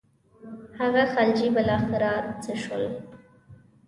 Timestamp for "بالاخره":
1.55-2.13